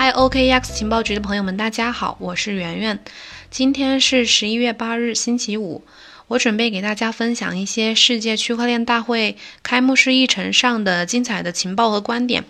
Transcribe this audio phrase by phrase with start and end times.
[0.00, 2.98] iOKX 情报局的朋友们，大家好，我是圆圆。
[3.50, 5.84] 今天是十一月八日，星期五。
[6.28, 12.44] 我准备给大家分享一些世界区块链大会开幕式议程上的精彩的情报和观点。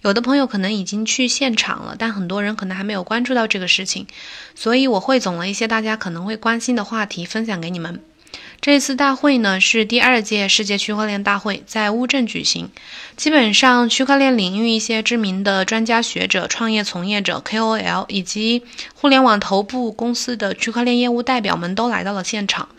[0.00, 4.06] 有的朋友可能已经去现场了，但很多人可能还没有关注到这个事情，
[4.54, 8.00] 所以我汇总了一些大家可能会关心的话题，分享给你们。
[8.64, 12.70] 这次大会呢是第二届世界区块链大会，在乌镇举行。
[13.14, 18.62] 基本上，区块链领域一些知名的专家学者、创业从业者 KOL 以及
[18.94, 22.70] 互联网头部公司的区块链业务代表们都来到了现场。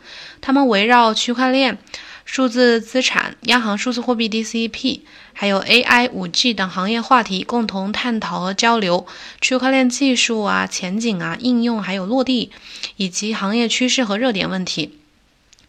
[0.41, 1.77] 他们围绕区块链、
[2.26, 5.02] 数字资产、央行数字货币 DCP，
[5.34, 9.05] 还有 AI、5G 等行业话题，共同探讨和交流
[9.40, 12.49] 区块链技术啊、前景啊、应用还有落地，
[12.95, 14.98] 以及行业趋势和热点问题。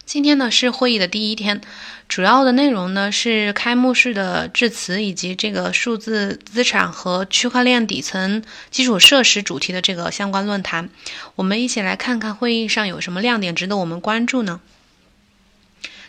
[0.07, 1.61] 今天呢是会议的第一天，
[2.09, 10.89] 主要的内容呢是开幕式的致辞，以及这个数字资产和区块链底层基础设施主题的这个相关论坛。
[11.35, 14.61] 我们一起来看看会议上有什么亮点值得我们关注呢？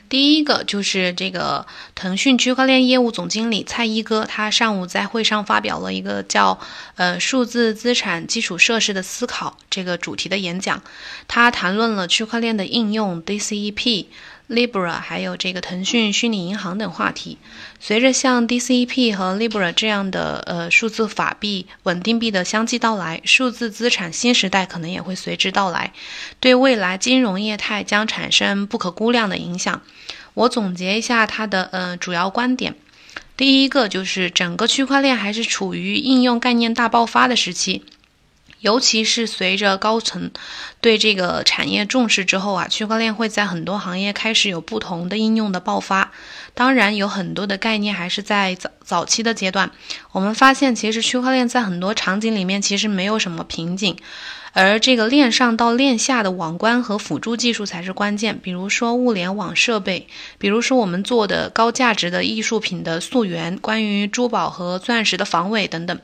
[0.09, 6.59] 第一个就是这个腾讯区块链业务总经理蔡一哥，他上午在会上发表了一个叫
[6.95, 10.81] “呃数字资产基础设施的思考”这个主题的演讲，
[11.27, 14.05] 他谈论了区块链的应用 DCEP。
[14.49, 17.37] Libra 还有这个腾讯虚拟银行等话题，
[17.81, 25.91] 随着像 DCEP 和 Libra 这样的呃数字法币、稳定币的相继到来，数字资产新时代可能也会随之到来，
[26.39, 29.81] 对未来金融业态将产生不可估量的影响。
[30.33, 32.75] 我总结一下它的呃主要观点，
[33.35, 37.83] 第一个就是整个区块链还是处于应用概念大爆发的时期。
[38.67, 40.29] 尤其是随着高层
[40.81, 46.11] 对这个产业重视之后啊，区块链会在很多行业开始有不同的应用的爆发。
[46.53, 49.71] 当然，有很多的概念还是在早早期的阶段。
[50.11, 53.95] 我们发现，其实区块链在很多场景里面其实没有什么瓶颈，
[54.51, 58.37] 而这个链上到链下的网关和辅助技术才是关键。
[58.43, 60.07] 比如说物联网设备，
[60.37, 65.97] 比如说我们做的高价值的艺术品的溯源，关于珠宝和钻石的防伪等等。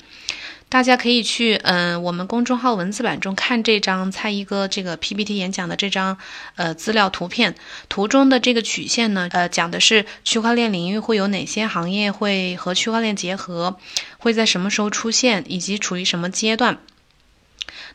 [0.74, 6.18] 大家可以去嗯，我们公众号文字版中看这张蔡一哥这个 PPT 演讲的这张
[6.56, 7.54] 呃资料图片，
[7.90, 13.78] 图中的这个曲线呢，呃，讲的是区块链领域会有哪些行业会和区块链结合，
[14.18, 16.80] 会在什么时候出现，以及处于什么阶段。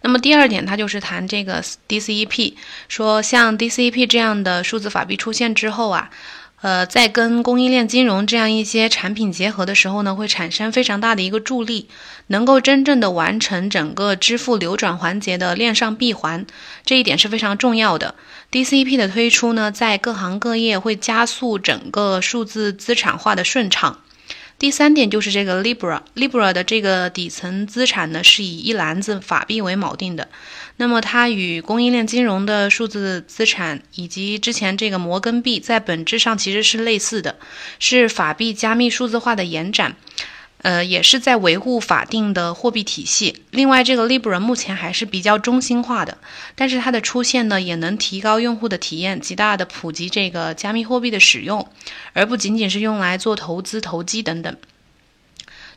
[0.02, 2.54] 那么第二点，它就是谈这个 DCEP，
[2.86, 6.10] 说像 DCEP 这样的数字法币出现之后啊。
[6.60, 11.88] 呃，在跟供应链金融这样一些产品结合的时候呢，会产生非常大的一个助力，
[12.26, 16.44] 能够真正的完成整个支付流转环节的链上闭环，
[16.84, 18.16] 这一点是非常重要的。
[18.50, 23.98] DCP 的推出呢，在各行各业会加速整个数字资产化的顺畅。
[24.58, 30.28] 第三点就是这个 Libra，Libra 的这个底层资产呢，是以一篮子法币为锚定的。
[30.78, 37.36] 那么它与供应链金融的数字资产以及之前这个摩根币在本质上其实是类似的，
[37.78, 39.94] 是法币加密数字化的延展。
[40.62, 43.42] 呃，也是在维护法定的货币体系。
[43.50, 46.18] 另外，这个 Libra 目前还是比较中心化的，
[46.56, 51.68] 但是它的出现呢，也能提高用户的体验，极大的普及这个加密货币的使用，
[52.12, 54.56] 而不仅仅是用来做投资、投机等等。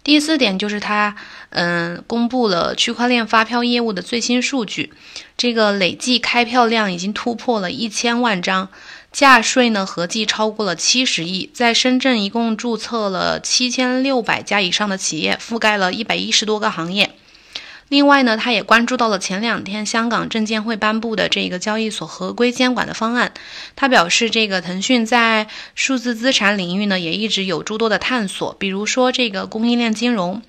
[0.04, 1.16] 第四点就是它，
[1.52, 4.92] 嗯，公布了区块链发票业务的最新数据，
[5.38, 8.70] 这个累计开票量已经突破了一千万张。
[9.12, 17.12] 价税呢，合计超过了七十亿，在深圳一共注册了七千六百家以上的企业，覆盖了一百一十多个行业。
[17.90, 23.34] 另外呢，他也关注到了前两天香港证监会颁布的这个交易所合规监管的方案。
[23.76, 30.42] 他表示，这个腾讯在数字资产领域呢，也一直有诸多的探索，比如说这个供应链金融。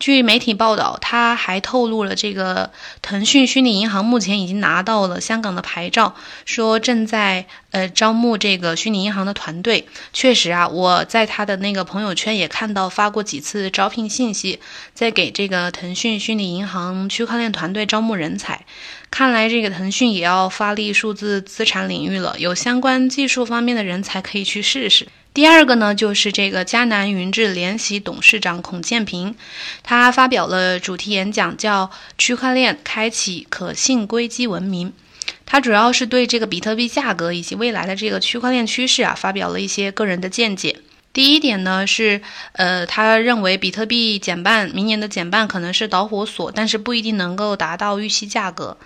[0.00, 2.70] 据媒体报道，他还透露了这个
[3.02, 6.16] 腾讯虚拟银行目前已经拿到了香港的牌照，
[6.46, 9.86] 说正在呃招募这个虚拟银行的团队。
[10.14, 14.58] 确实啊，我在他的那个朋友圈也看到发过几次招聘信息，
[14.94, 18.64] 在给这个腾讯虚拟银行区块链团队招募人才。
[19.10, 25.08] 看来这个腾讯也要发力数字资产领域了，有相关技术方面的人才可以去试试。
[25.32, 29.34] 第二个呢，就是这个迦南云智联席董事长孔建平，
[29.82, 31.86] 他发表了主题演讲，叫
[32.18, 34.88] 《区块链开启可信硅基文明》。
[35.46, 40.76] 他主要是对这个比特币价格以及未来的这个区块链趋势啊，发表了一些个人的见解。
[41.12, 42.20] 第一点呢是，
[42.52, 48.76] 呃，他认为比特币减半，明年的减半可能是导火索，但是不一定能够达到预期价格。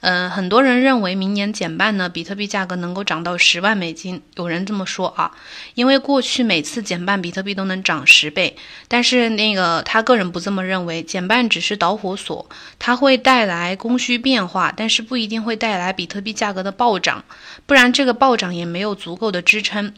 [0.00, 4.22] 嗯，很多人认为明年减半呢，比特币价格能够涨到十万美金。
[4.36, 5.32] 有人这么说啊，
[5.74, 8.56] 因为过去每次减半，比特币都能涨十倍。
[8.88, 12.48] 但是那个他个人不这么认为，减半只是导火索，
[12.78, 17.22] 它会带来供需变化，但是不一定会带来比特币价格的暴涨，
[17.66, 19.92] 不然这个暴涨也没有足够的支撑。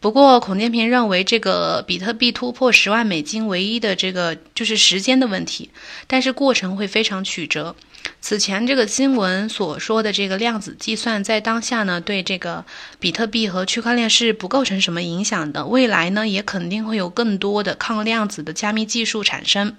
[0.00, 5.70] 不过，孔建平认为，这个比特币突破十万美金，唯一的这个就是时间的问题，
[6.08, 7.76] 但是过程会非常曲折。
[8.20, 12.64] 此前这个新闻所说的这个量子计算，在当下呢，对这个
[12.98, 15.66] 比特币和区块链是不构成什么影响的。
[15.66, 19.76] 未来呢，也肯定会有更多的抗量子的加密技术产生。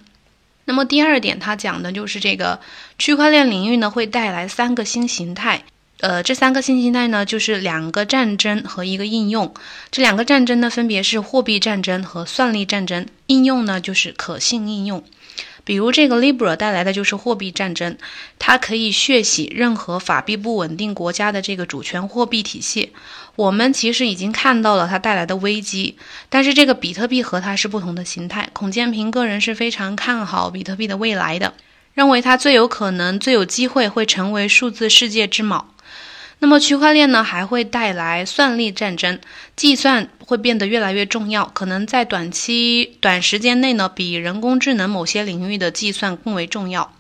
[0.66, 2.60] 那么第二点，他讲的就是这个
[2.98, 5.64] 区块链领域呢，会带来三个新形态。
[6.02, 9.54] 呃，这三个新形态呢，就是两个战争和一个应用。
[9.92, 13.08] 这两个战争呢，分别是货币战争和算力战争。
[13.28, 15.04] 应用呢，就是可信应用。
[15.66, 17.98] 比如这个 Libra 带来的就是货币战争，
[18.40, 22.94] 它可以血洗任何法币不稳定国家的这个主权货币体系。
[23.36, 25.98] 我们其实已经看到了它带来的危机，
[26.30, 28.48] 但是这个比特币和它是不同的形态。
[28.54, 31.54] 孔建平个人是非常看好比特币的未来的，
[31.94, 35.64] 认为它最有可能、最有机会会成为数字世界之锚。
[36.40, 39.20] 那么区块链呢，还会带来算力战争，
[39.56, 46.94] 计算会变得越来越重要，可能在短期、短时间内呢，比人工智能某些领域的计算更为重要。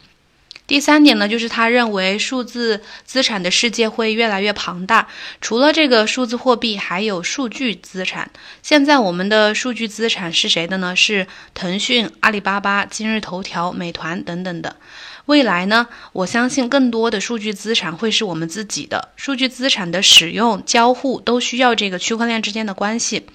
[0.67, 5.07] 第三点呢，就是他认为数字资产的世界会越来越庞大，
[5.39, 8.31] 除了这个数字货币，还有数据资产。
[8.63, 10.95] 现在我们的数据资产是谁的呢？
[10.95, 14.75] 是腾讯、阿里巴巴、今日头条、美团等等的。
[15.25, 19.09] 未来呢，我相信更多的数据资产会是我们自己的。
[19.15, 23.25] 数据资产的使用、交互都需要这个区块链之间的关系。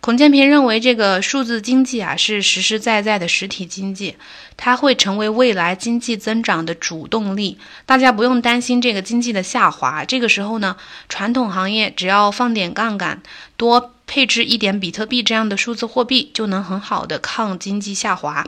[0.00, 4.16] 孔建平认为，这个数字经济啊是实实在在的实体经济，
[4.56, 7.58] 它会成为未来经济增长的主动力。
[7.86, 10.04] 大家不用担心这个经济的下滑。
[10.04, 10.76] 这个时候呢，
[11.08, 13.20] 传统行业只要放点杠杆，
[13.56, 18.46] 多配置一点比特币这样的数字货币，就能很好的抗经济下滑。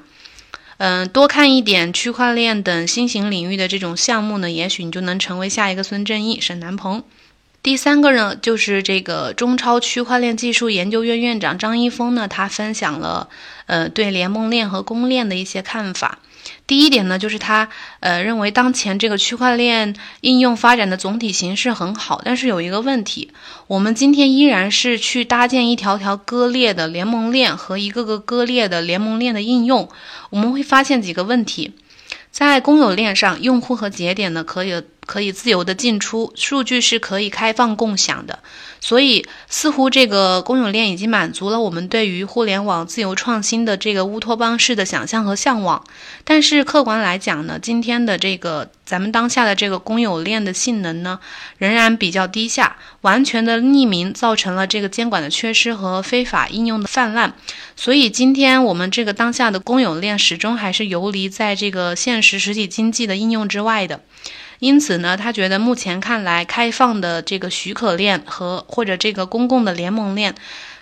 [0.77, 7.03] 嗯，多看一点区块链等新型领域的这种项目呢，也许你就能成为下一个孙正义、沈南鹏。
[7.61, 13.29] 第三个呢，就是这个中超区块链技术研究院院长张一峰呢，他分享了
[13.67, 16.21] 呃对联盟链和公链的一些看法。
[16.67, 17.69] 第一点呢，就是他
[18.01, 23.33] 呃认为当前这个区块链应用发展的总体形势很好，但是有一个问题，
[23.67, 29.89] 我们今天依然是去搭建一条条割裂的联盟链和一个个割裂的联盟链的应用，
[30.31, 31.73] 我们会发现几个问题，
[32.31, 34.83] 在公有链上，用户和节点呢可以。
[35.09, 38.41] 可以自由的进出，数据是可以开放共享的，
[38.79, 45.83] 所以似乎这个公有链已经满足了我们对于互联网自由创新的这个乌托邦式的想象和向往。
[46.25, 51.19] 但是客观来讲呢，今天的这个咱们当下的这个公有链的性能呢，
[51.57, 57.33] 仍然比较低下，完全的匿名造成了这个监管的缺失和非法应用的泛滥。
[57.77, 64.03] 所以今天我们这个当下的公有链始终还是游离在这个现实实体经济的应用之外的。
[64.59, 70.35] 因此呢，他觉得目前看来，开放的这个许可链和或者这个公共的联盟链，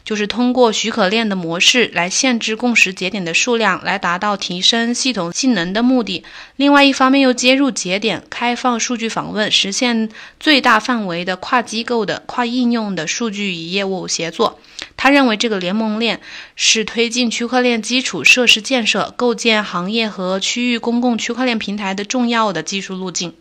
[0.02, 6.24] 就是通过许可链的模式来限制共识节点的数量，来达到提升系统性能的目的。
[6.56, 10.08] 另外一方面，又接入节点，开放数据访问，实现
[10.40, 14.58] 最大范围的跨机构的、跨应用的数据与业务协作。
[14.96, 16.20] 他认为，这个联盟链
[16.54, 23.34] 是推进区块链基础设施建设、构建行业和区域公共区块链平台的重要的技术路径。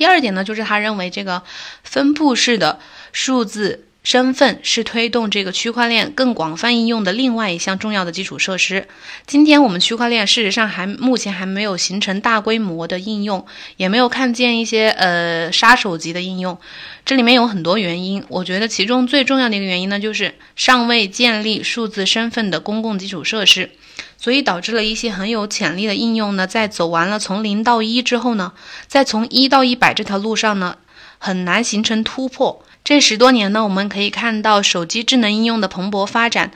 [0.00, 1.42] 第二点呢，就是他认为这个
[1.84, 2.78] 分布式的
[3.12, 8.88] 数字身份是推动这个区块链更广泛应用的另外一项重要的基础设施。
[9.26, 13.44] 今天我们区块链事实上还目前还没有形成大规模的应用，
[13.76, 16.58] 也没有看见一些呃杀手级的应用。
[17.04, 23.72] 这里面有很多原因，我觉得其中最重要的一个原因呢，就是尚未建立数字身份的公共基础设施。
[24.20, 28.52] 所以导致了一些很有潜力的应用呢，在走完了从零到一之后呢，
[28.86, 30.76] 在从一到一百这条路上呢，
[31.16, 32.62] 很难形成突破。
[32.82, 36.50] 这十多年呢，我们可以看到手机智能应用的蓬勃发展。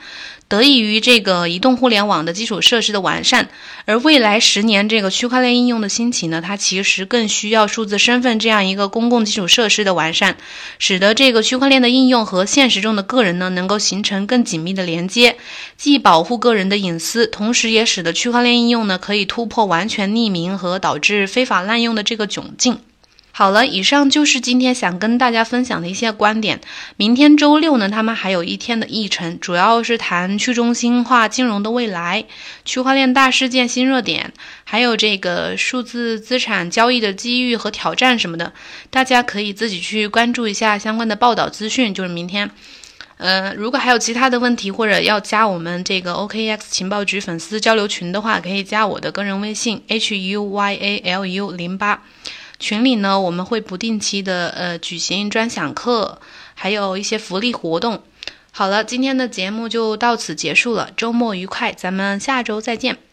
[0.47, 3.49] 得益于这个移动互联网的基础设施的完善，
[3.85, 10.37] 而未来十年这个区块链应用的兴起呢，它其实更需要数字身份这样一个公共基础设施的完善，
[10.77, 15.37] 使得这个区块链的应用和现实中的个人呢能够形成更紧密的连接，
[15.77, 22.81] 既保护个人的隐私，同时也使得区块链应用呢可以突破完全匿名和导致非法滥用的这个窘境。
[23.37, 26.61] 好了，以上就是今天想跟大家分享的一些观点。
[26.95, 32.23] 明天周六呢，他们还有一天的议程，主要是谈去中心化金融的未来、
[32.63, 34.31] 区块链大事件新热点，
[34.63, 38.53] 还有这个数字资产交易的机遇和挑战什么的。
[38.89, 41.93] 大家可以自己去关注一下相关的报道资讯。
[41.93, 42.49] 就是明天，
[43.17, 52.01] 呃，如果还有其他的问题或者要加我们这个 OKX 情报局粉丝交流群的话，可以加我的个人微信 huyalu 零八。
[52.59, 56.19] 群里呢，我们会不定期的呃举行专享课，
[56.53, 58.01] 还有一些福利活动。
[58.51, 63.04] 好了，今天的节目就到此结束了，周末愉快，咱们下周再见。